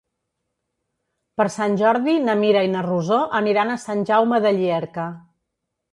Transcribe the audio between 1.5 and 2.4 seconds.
Sant Jordi na